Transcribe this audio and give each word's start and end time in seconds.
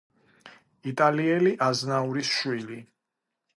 იტალიელი 0.91 1.53
აზნაურის 1.67 2.35
შვილი. 2.41 2.83